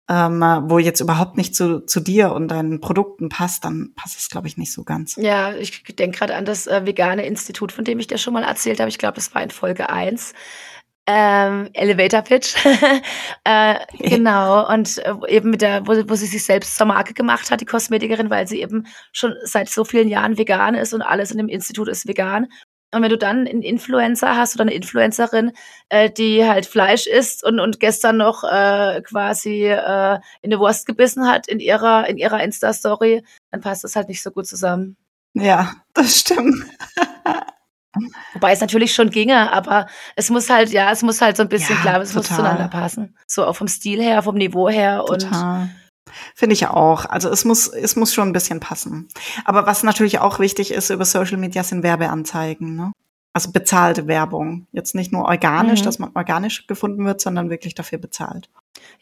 [0.10, 4.30] ähm, wo jetzt überhaupt nicht zu, zu dir und deinen Produkten passt, dann passt es,
[4.30, 5.16] glaube ich, nicht so ganz.
[5.18, 8.44] Ja, ich denke gerade an das äh, vegane Institut, von dem ich dir schon mal
[8.44, 8.90] erzählt habe.
[8.90, 10.34] Ich glaube, das war in Folge eins
[11.08, 12.56] ähm, Elevator Pitch.
[13.44, 14.68] äh, genau.
[14.72, 17.66] Und äh, eben mit der, wo, wo sie sich selbst zur Marke gemacht hat, die
[17.66, 21.48] Kosmetikerin, weil sie eben schon seit so vielen Jahren vegan ist und alles in dem
[21.48, 22.48] Institut ist vegan.
[22.92, 25.52] Und wenn du dann einen Influencer hast oder eine Influencerin,
[25.90, 30.86] äh, die halt Fleisch isst und, und gestern noch äh, quasi äh, in eine Wurst
[30.86, 34.96] gebissen hat in ihrer, in ihrer Insta-Story, dann passt das halt nicht so gut zusammen.
[35.34, 36.66] Ja, das stimmt.
[38.34, 41.50] Wobei es natürlich schon ginge, aber es muss halt, ja, es muss halt so ein
[41.50, 42.22] bisschen ja, klar, es total.
[42.22, 43.16] muss zueinander passen.
[43.28, 45.62] So auch vom Stil her, vom Niveau her total.
[45.62, 45.70] und.
[46.36, 47.06] Finde ich auch.
[47.06, 49.08] Also es muss, es muss schon ein bisschen passen.
[49.44, 52.92] Aber was natürlich auch wichtig ist über Social Media sind Werbeanzeigen, ne?
[53.34, 54.66] Also bezahlte Werbung.
[54.72, 55.86] Jetzt nicht nur organisch, mhm.
[55.86, 58.50] dass man organisch gefunden wird, sondern wirklich dafür bezahlt.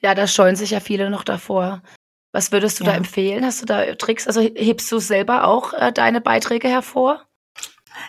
[0.02, 1.84] Ja, da scheuen sich ja viele noch davor.
[2.32, 2.92] Was würdest du ja.
[2.92, 3.46] da empfehlen?
[3.46, 4.26] Hast du da Tricks?
[4.26, 7.24] Also hebst du selber auch äh, deine Beiträge hervor?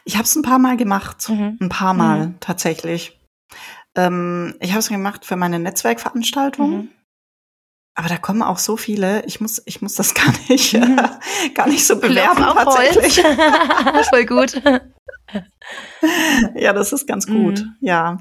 [0.05, 1.29] Ich habe es ein paar Mal gemacht.
[1.29, 1.59] Mhm.
[1.61, 2.40] Ein paar Mal mhm.
[2.40, 3.18] tatsächlich.
[3.97, 6.70] Ähm, ich habe es gemacht für meine Netzwerkveranstaltung.
[6.70, 6.88] Mhm.
[7.97, 10.99] Aber da kommen auch so viele, ich muss, ich muss das gar nicht, mhm.
[11.55, 13.23] gar nicht so bewerben tatsächlich.
[14.11, 14.61] Voll gut.
[16.55, 17.77] ja, das ist ganz gut, mhm.
[17.81, 18.18] ja.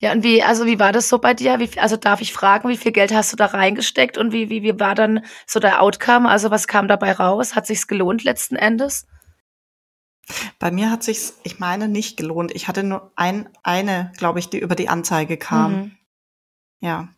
[0.00, 1.60] Ja, und wie, also wie war das so bei dir?
[1.60, 4.64] Wie, also darf ich fragen, wie viel Geld hast du da reingesteckt und wie, wie,
[4.64, 6.28] wie war dann so der Outcome?
[6.28, 7.54] Also was kam dabei raus?
[7.54, 9.06] Hat sich's gelohnt letzten Endes?
[10.58, 12.52] Bei mir hat sich's, ich meine, nicht gelohnt.
[12.54, 15.72] Ich hatte nur ein, eine, glaube ich, die über die Anzeige kam.
[15.72, 15.92] Mhm.
[16.80, 17.08] Ja.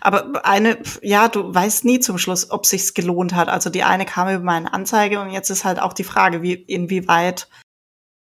[0.00, 3.48] Aber eine, ja, du weißt nie zum Schluss, ob sich's gelohnt hat.
[3.48, 6.54] Also die eine kam über meine Anzeige und jetzt ist halt auch die Frage, wie,
[6.54, 7.48] inwieweit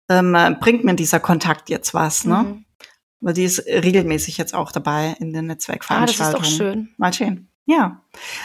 [0.10, 2.44] ähm, bringt mir dieser Kontakt jetzt was, ne?
[2.44, 2.66] Mhm.
[3.22, 6.36] Weil die ist regelmäßig jetzt auch dabei in den Netzwerkveranstaltungen.
[6.36, 6.94] Ah, das ist doch schön.
[6.98, 7.50] Mal schön.
[7.66, 8.02] Ja.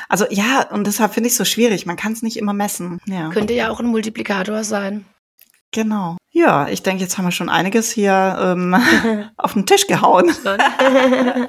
[0.08, 1.86] Also ja, und deshalb finde ich es so schwierig.
[1.86, 3.00] Man kann es nicht immer messen.
[3.06, 3.30] Ja.
[3.30, 5.06] Könnte ja auch ein Multiplikator sein.
[5.74, 6.16] Genau.
[6.30, 8.76] Ja, ich denke, jetzt haben wir schon einiges hier ähm,
[9.36, 10.32] auf den Tisch gehauen.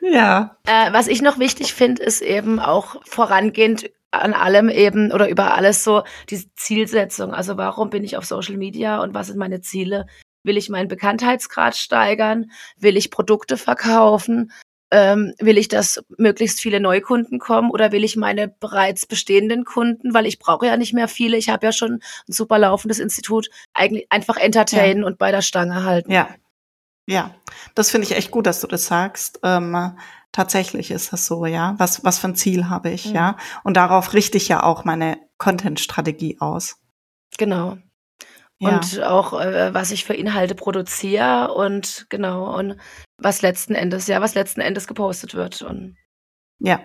[0.00, 0.56] ja.
[0.66, 5.54] Äh, was ich noch wichtig finde, ist eben auch vorangehend an allem eben oder über
[5.54, 7.32] alles so die Zielsetzung.
[7.32, 10.06] Also warum bin ich auf Social Media und was sind meine Ziele?
[10.42, 12.50] Will ich meinen Bekanntheitsgrad steigern?
[12.76, 14.50] Will ich Produkte verkaufen?
[14.90, 20.14] Ähm, will ich, dass möglichst viele Neukunden kommen oder will ich meine bereits bestehenden Kunden,
[20.14, 23.50] weil ich brauche ja nicht mehr viele, ich habe ja schon ein super laufendes Institut,
[23.74, 25.06] eigentlich einfach entertainen ja.
[25.06, 26.10] und bei der Stange halten.
[26.10, 26.28] Ja,
[27.08, 27.34] ja,
[27.74, 29.40] das finde ich echt gut, dass du das sagst.
[29.42, 29.96] Ähm,
[30.30, 31.74] tatsächlich ist das so, ja.
[31.78, 33.14] Was, was für ein Ziel habe ich, mhm.
[33.14, 33.36] ja?
[33.64, 36.76] Und darauf richte ich ja auch meine Content-Strategie aus.
[37.38, 37.78] Genau.
[38.60, 38.70] Ja.
[38.70, 42.76] Und auch, äh, was ich für Inhalte produziere und genau, und
[43.16, 45.62] was letzten Endes, ja, was letzten Endes gepostet wird.
[45.62, 45.96] Und
[46.58, 46.80] ja,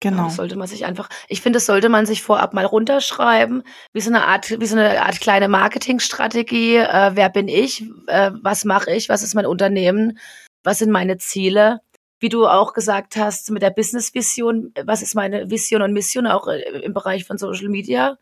[0.00, 0.24] genau.
[0.24, 4.00] Ja, sollte man sich einfach, ich finde, das sollte man sich vorab mal runterschreiben, wie
[4.00, 6.76] so eine Art, wie so eine Art kleine Marketingstrategie.
[6.76, 7.84] Äh, wer bin ich?
[8.06, 9.10] Äh, was mache ich?
[9.10, 10.18] Was ist mein Unternehmen?
[10.62, 11.80] Was sind meine Ziele?
[12.18, 16.48] Wie du auch gesagt hast, mit der Business-Vision, was ist meine Vision und Mission auch
[16.48, 18.16] äh, im Bereich von Social Media?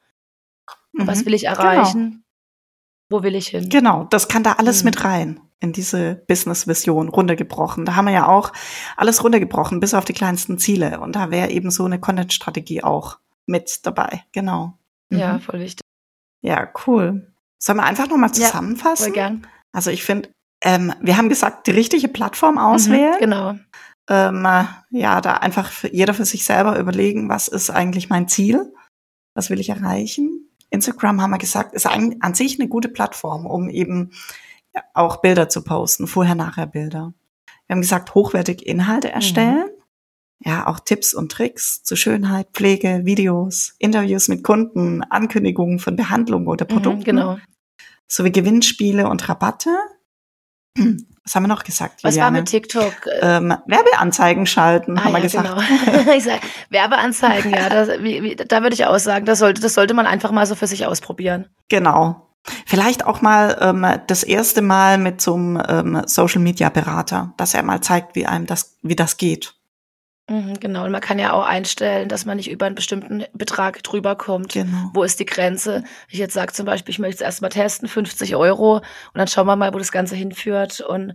[0.92, 1.06] Mhm.
[1.06, 1.54] Was will ich genau.
[1.54, 2.10] erreichen?
[2.10, 2.27] Genau.
[3.10, 3.68] Wo will ich hin?
[3.68, 4.88] Genau, das kann da alles mhm.
[4.88, 7.84] mit rein in diese Business-Vision runtergebrochen.
[7.84, 8.52] Da haben wir ja auch
[8.96, 11.00] alles runtergebrochen, bis auf die kleinsten Ziele.
[11.00, 14.24] Und da wäre eben so eine Content-Strategie auch mit dabei.
[14.32, 14.78] Genau.
[15.10, 15.18] Mhm.
[15.18, 15.80] Ja, voll wichtig.
[16.42, 17.32] Ja, cool.
[17.58, 19.06] Sollen wir einfach nochmal zusammenfassen?
[19.06, 19.46] Ja, voll gern.
[19.72, 20.30] Also ich finde,
[20.62, 23.14] ähm, wir haben gesagt, die richtige Plattform mhm, auswählen.
[23.14, 23.54] Mhm, genau.
[24.10, 24.46] Ähm,
[24.90, 28.72] ja, da einfach jeder für sich selber überlegen, was ist eigentlich mein Ziel?
[29.34, 30.47] Was will ich erreichen?
[30.70, 34.12] Instagram haben wir gesagt, ist an, an sich eine gute Plattform, um eben
[34.94, 37.14] auch Bilder zu posten, vorher-nachher Bilder.
[37.66, 39.66] Wir haben gesagt, hochwertige Inhalte erstellen.
[39.66, 39.78] Mhm.
[40.40, 46.46] Ja, auch Tipps und Tricks zu Schönheit, Pflege, Videos, Interviews mit Kunden, Ankündigungen von Behandlungen
[46.46, 47.00] oder mhm, Produkten.
[47.00, 47.38] Mhm, genau.
[48.06, 49.76] Sowie Gewinnspiele und Rabatte.
[51.24, 52.02] Was haben wir noch gesagt?
[52.04, 52.36] Was Juliane?
[52.36, 52.94] war mit TikTok?
[53.20, 55.46] Ähm, Werbeanzeigen schalten, ah, haben wir gesagt.
[55.46, 56.10] Genau.
[56.16, 59.74] ich sag, Werbeanzeigen, ja, das, wie, wie, da würde ich auch sagen, das sollte, das
[59.74, 61.46] sollte man einfach mal so für sich ausprobieren.
[61.68, 62.28] Genau.
[62.64, 67.52] Vielleicht auch mal ähm, das erste Mal mit so einem ähm, Social Media Berater, dass
[67.52, 69.57] er mal zeigt, wie einem das, wie das geht.
[70.28, 73.82] Mhm, genau, und man kann ja auch einstellen, dass man nicht über einen bestimmten Betrag
[73.82, 74.52] drüber kommt.
[74.52, 74.90] Genau.
[74.92, 75.84] Wo ist die Grenze?
[76.08, 79.46] Ich jetzt sage zum Beispiel, ich möchte es erstmal testen, 50 Euro, und dann schauen
[79.46, 80.80] wir mal, wo das Ganze hinführt.
[80.80, 81.14] Und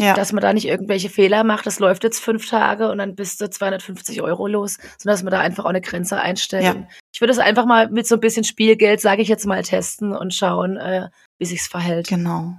[0.00, 0.14] ja.
[0.14, 1.66] dass man da nicht irgendwelche Fehler macht.
[1.66, 5.30] Das läuft jetzt fünf Tage und dann bist du 250 Euro los, sondern dass man
[5.30, 6.64] da einfach auch eine Grenze einstellt.
[6.64, 6.88] Ja.
[7.12, 10.16] Ich würde es einfach mal mit so ein bisschen Spielgeld, sage ich jetzt mal, testen
[10.16, 12.08] und schauen, äh, wie sich's verhält.
[12.08, 12.54] Genau.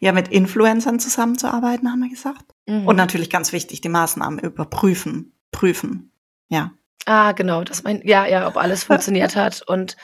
[0.00, 2.44] Ja, mit Influencern zusammenzuarbeiten, haben wir gesagt.
[2.66, 2.86] Mhm.
[2.86, 6.12] Und natürlich ganz wichtig, die Maßnahmen überprüfen, prüfen.
[6.48, 6.72] Ja.
[7.06, 9.96] Ah, genau, dass man, ja, ja, ob alles funktioniert hat und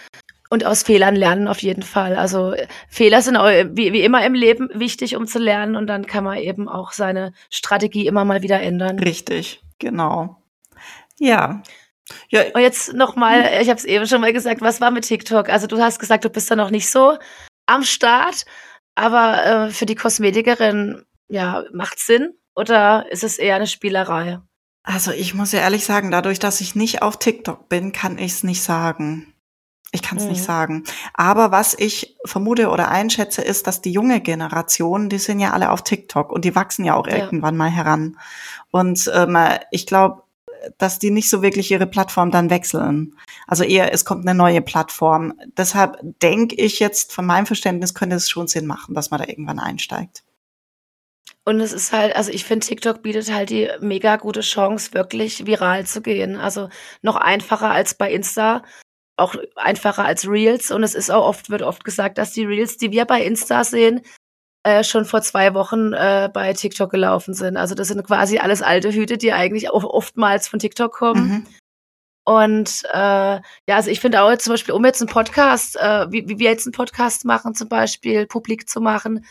[0.50, 2.16] und aus Fehlern lernen auf jeden Fall.
[2.16, 2.54] Also
[2.88, 5.76] Fehler sind wie, wie immer im Leben wichtig, um zu lernen.
[5.76, 8.98] Und dann kann man eben auch seine Strategie immer mal wieder ändern.
[8.98, 10.42] Richtig, genau.
[11.18, 11.62] Ja.
[12.30, 12.44] ja.
[12.54, 15.50] Und jetzt nochmal, ich habe es eben schon mal gesagt, was war mit TikTok?
[15.50, 17.18] Also du hast gesagt, du bist da noch nicht so
[17.66, 18.46] am Start.
[18.98, 22.34] Aber äh, für die Kosmetikerin, ja, macht Sinn?
[22.56, 24.40] Oder ist es eher eine Spielerei?
[24.82, 28.32] Also ich muss ja ehrlich sagen, dadurch, dass ich nicht auf TikTok bin, kann ich
[28.32, 29.34] es nicht sagen.
[29.92, 30.30] Ich kann es mhm.
[30.30, 30.82] nicht sagen.
[31.14, 35.70] Aber was ich vermute oder einschätze, ist, dass die junge Generation, die sind ja alle
[35.70, 37.18] auf TikTok und die wachsen ja auch ja.
[37.18, 38.18] irgendwann mal heran.
[38.72, 39.38] Und ähm,
[39.70, 40.24] ich glaube,
[40.78, 43.14] dass die nicht so wirklich ihre Plattform dann wechseln.
[43.46, 45.34] Also eher, es kommt eine neue Plattform.
[45.56, 49.26] Deshalb denke ich jetzt, von meinem Verständnis könnte es schon Sinn machen, dass man da
[49.26, 50.24] irgendwann einsteigt.
[51.44, 55.46] Und es ist halt, also ich finde, TikTok bietet halt die mega gute Chance, wirklich
[55.46, 56.36] viral zu gehen.
[56.36, 56.68] Also
[57.00, 58.62] noch einfacher als bei Insta,
[59.16, 60.70] auch einfacher als Reels.
[60.70, 63.64] Und es ist auch oft, wird oft gesagt, dass die Reels, die wir bei Insta
[63.64, 64.02] sehen,
[64.68, 67.56] äh, schon vor zwei Wochen äh, bei TikTok gelaufen sind.
[67.56, 71.28] Also das sind quasi alles alte Hüte, die eigentlich auch oftmals von TikTok kommen.
[71.28, 71.46] Mhm.
[72.24, 76.06] Und äh, ja, also ich finde auch jetzt zum Beispiel, um jetzt einen Podcast, äh,
[76.10, 79.24] wie, wie wir jetzt einen Podcast machen, zum Beispiel publik zu machen,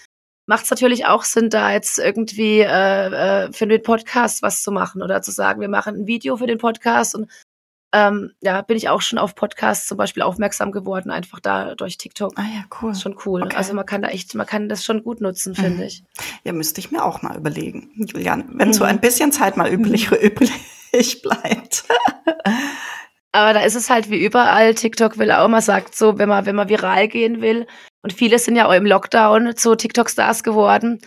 [0.48, 4.72] macht es natürlich auch Sinn, da jetzt irgendwie äh, äh, für den Podcast was zu
[4.72, 7.30] machen oder zu sagen, wir machen ein Video für den Podcast und
[7.98, 11.98] ähm, ja, bin ich auch schon auf Podcasts zum Beispiel aufmerksam geworden, einfach da durch
[11.98, 12.34] TikTok.
[12.36, 12.92] Ah ja, cool.
[12.92, 13.42] ist schon cool.
[13.44, 13.56] Okay.
[13.56, 15.62] Also man kann da echt, man kann das schon gut nutzen, mhm.
[15.62, 16.04] finde ich.
[16.44, 18.74] Ja, müsste ich mir auch mal überlegen, Julian, wenn mhm.
[18.74, 20.18] so ein bisschen Zeit mal üblich, mhm.
[20.18, 21.86] üblich bleibt.
[23.32, 24.76] Aber da ist es halt wie überall.
[24.76, 27.68] TikTok will auch, man sagt so, wenn man, wenn man viral gehen will.
[28.04, 31.00] Und viele sind ja auch im Lockdown zu TikTok-Stars geworden.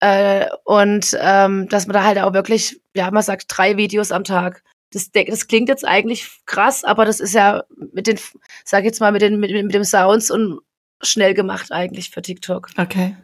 [0.00, 4.24] Äh, und ähm, dass man da halt auch wirklich, ja, man sagt drei Videos am
[4.24, 4.62] Tag.
[4.92, 8.18] Das, das klingt jetzt eigentlich krass, aber das ist ja mit den,
[8.64, 10.60] sag jetzt mal, mit den, mit, mit dem Sounds und
[11.02, 12.70] schnell gemacht eigentlich für TikTok.
[12.76, 13.16] Okay.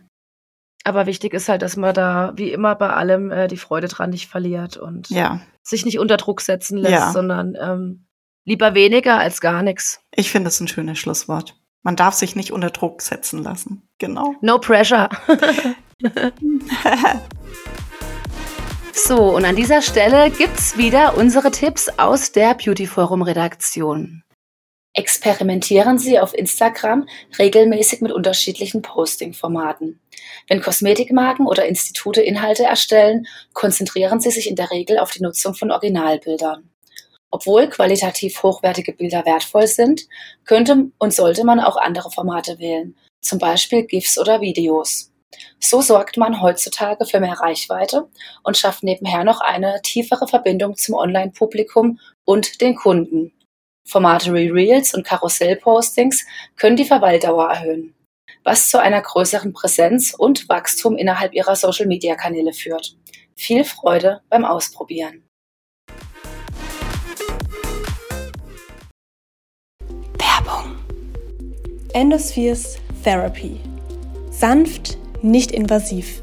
[0.84, 4.10] Aber wichtig ist halt, dass man da wie immer bei allem äh, die Freude dran
[4.10, 7.12] nicht verliert und Ja, sich nicht unter Druck setzen lässt, Ja.
[7.12, 8.06] sondern ähm,
[8.44, 10.02] lieber weniger als gar nichts.
[10.14, 11.56] ich finde es ein schönes Schlusswort.
[11.82, 13.88] Man darf sich nicht unter Druck setzen lassen.
[13.98, 14.34] Genau.
[14.42, 15.08] No pressure.
[18.96, 24.22] so, und an dieser Stelle gibt's wieder unsere Tipps aus der Beauty Forum Redaktion.
[24.96, 30.00] Experimentieren Sie auf Instagram regelmäßig mit unterschiedlichen Posting-Formaten.
[30.48, 35.54] Wenn Kosmetikmarken oder Institute Inhalte erstellen, konzentrieren sie sich in der Regel auf die Nutzung
[35.54, 36.70] von Originalbildern.
[37.32, 40.02] Obwohl qualitativ hochwertige Bilder wertvoll sind,
[40.44, 45.10] könnte und sollte man auch andere Formate wählen, zum Beispiel GIFs oder Videos.
[45.58, 48.08] So sorgt man heutzutage für mehr Reichweite
[48.42, 53.32] und schafft nebenher noch eine tiefere Verbindung zum Online-Publikum und den Kunden.
[53.86, 56.24] Formate wie Reels und Karussell-Postings
[56.56, 57.94] können die Verweildauer erhöhen,
[58.42, 62.96] was zu einer größeren Präsenz und Wachstum innerhalb ihrer Social-Media-Kanäle führt.
[63.36, 65.22] Viel Freude beim Ausprobieren.
[70.18, 70.76] Werbung.
[71.92, 73.60] Endospheres Therapy.
[74.30, 76.22] Sanft, nicht invasiv.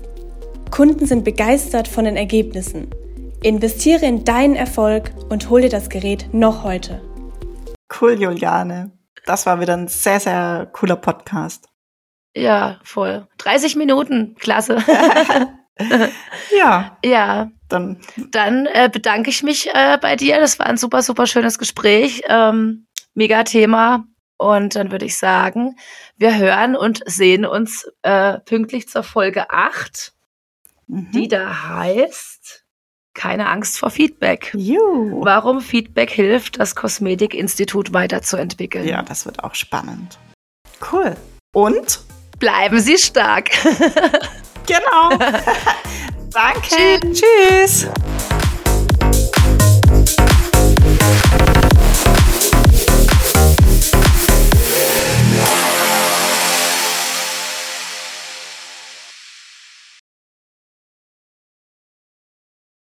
[0.69, 2.89] Kunden sind begeistert von den Ergebnissen.
[3.43, 7.01] Investiere in deinen Erfolg und hol dir das Gerät noch heute.
[7.99, 8.91] Cool, Juliane.
[9.25, 11.67] Das war wieder ein sehr, sehr cooler Podcast.
[12.35, 13.27] Ja, voll.
[13.39, 14.77] 30 Minuten, klasse.
[16.57, 17.97] Ja, ja, dann
[18.31, 20.39] dann äh, bedanke ich mich äh, bei dir.
[20.39, 22.23] Das war ein super, super schönes Gespräch.
[22.27, 24.05] Ähm, mega Thema.
[24.41, 25.75] Und dann würde ich sagen,
[26.17, 30.13] wir hören und sehen uns äh, pünktlich zur Folge 8,
[30.87, 31.11] mhm.
[31.11, 32.63] die da heißt
[33.13, 34.51] Keine Angst vor Feedback.
[34.55, 35.23] Juhu.
[35.23, 38.87] Warum Feedback hilft, das Kosmetikinstitut weiterzuentwickeln.
[38.87, 40.17] Ja, das wird auch spannend.
[40.91, 41.15] Cool.
[41.53, 41.99] Und?
[42.39, 43.51] Bleiben Sie stark.
[44.67, 45.09] Genau.
[46.31, 46.99] Danke.
[47.11, 47.89] Tschüss.